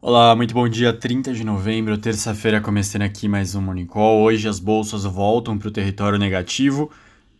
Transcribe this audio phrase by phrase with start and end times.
[0.00, 4.22] Olá, muito bom dia, 30 de novembro, terça-feira, começando aqui mais um Morning Call.
[4.22, 6.88] Hoje as bolsas voltam para o território negativo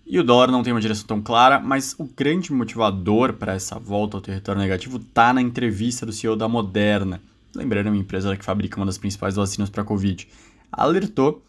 [0.05, 3.79] e o dólar não tem uma direção tão clara, mas o grande motivador para essa
[3.79, 7.21] volta ao território negativo está na entrevista do CEO da Moderna.
[7.55, 10.27] Lembrando, uma empresa que fabrica uma das principais vacinas para a Covid.
[10.73, 11.41] Alertou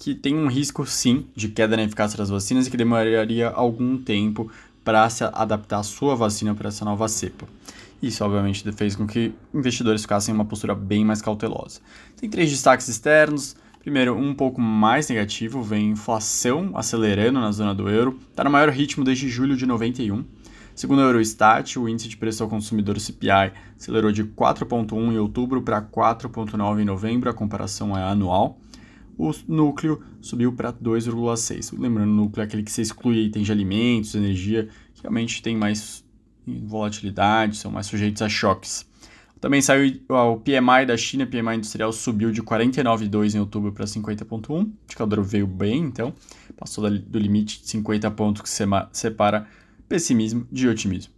[0.00, 3.96] que tem um risco, sim, de queda na eficácia das vacinas e que demoraria algum
[3.96, 4.50] tempo
[4.84, 7.46] para se adaptar a sua vacina para essa nova cepa.
[8.02, 11.80] Isso, obviamente, fez com que investidores ficassem em uma postura bem mais cautelosa.
[12.20, 13.56] Tem três destaques externos.
[13.80, 18.68] Primeiro, um pouco mais negativo, vem inflação acelerando na zona do euro, está no maior
[18.68, 20.24] ritmo desde julho de 91.
[20.74, 25.62] Segundo a Eurostat, o índice de preço ao consumidor CPI acelerou de 4,1 em outubro
[25.62, 28.60] para 4,9 em novembro, a comparação é anual.
[29.16, 31.72] O núcleo subiu para 2,6.
[31.78, 35.56] Lembrando, o núcleo é aquele que se exclui itens de alimentos, energia, que realmente tem
[35.56, 36.04] mais
[36.46, 38.86] volatilidade, são mais sujeitos a choques.
[39.40, 44.50] Também saiu o PMI da China, PMI industrial subiu de 49,2 em outubro para 50,1.
[44.50, 46.14] O indicador veio bem, então,
[46.56, 48.48] passou do limite de 50 pontos que
[48.92, 49.46] separa
[49.88, 51.12] pessimismo de otimismo.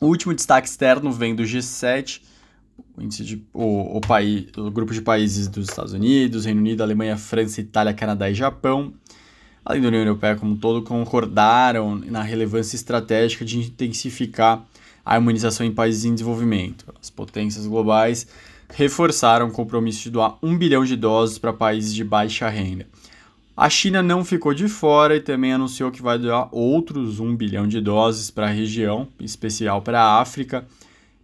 [0.00, 2.22] O último destaque externo vem do G7,
[2.96, 7.16] o, de, o, o, país, o grupo de países dos Estados Unidos, Reino Unido, Alemanha,
[7.16, 8.94] França, Itália, Canadá e Japão
[9.64, 14.64] além da União Europeia como um todo, concordaram na relevância estratégica de intensificar
[15.04, 16.86] a imunização em países em desenvolvimento.
[17.00, 18.26] As potências globais
[18.68, 22.86] reforçaram o compromisso de doar 1 bilhão de doses para países de baixa renda.
[23.56, 27.66] A China não ficou de fora e também anunciou que vai doar outros 1 bilhão
[27.66, 30.66] de doses para a região, em especial para a África,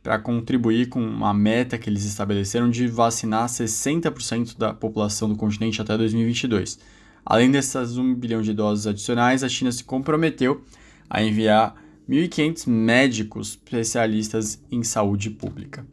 [0.03, 5.81] para contribuir com uma meta que eles estabeleceram de vacinar 60% da população do continente
[5.81, 6.78] até 2022.
[7.27, 10.63] Além dessas 1 bilhão de doses adicionais, a China se comprometeu
[11.11, 11.75] a enviar
[12.09, 15.85] 1.500 médicos especialistas em saúde pública.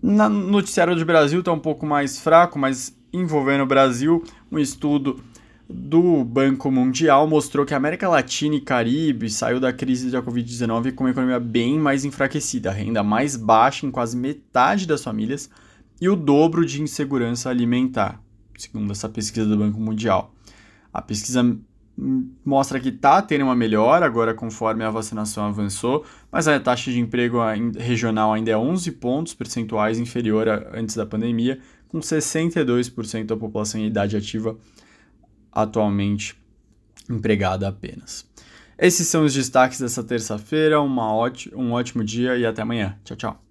[0.00, 5.20] No noticiário do Brasil está um pouco mais fraco, mas envolvendo o Brasil, um estudo
[5.68, 10.94] do Banco Mundial mostrou que a América Latina e Caribe saiu da crise da Covid-19
[10.94, 15.50] com uma economia bem mais enfraquecida, renda mais baixa em quase metade das famílias
[16.00, 18.22] e o dobro de insegurança alimentar
[18.62, 20.34] segundo essa pesquisa do Banco Mundial.
[20.92, 21.58] A pesquisa
[22.44, 26.98] mostra que está tendo uma melhora agora conforme a vacinação avançou, mas a taxa de
[26.98, 27.38] emprego
[27.76, 33.80] regional ainda é 11 pontos percentuais inferior a antes da pandemia, com 62% da população
[33.80, 34.56] em idade ativa
[35.50, 36.34] atualmente
[37.10, 38.26] empregada apenas.
[38.78, 40.80] Esses são os destaques dessa terça-feira.
[40.80, 42.98] Um ótimo dia e até amanhã.
[43.04, 43.42] Tchau, tchau.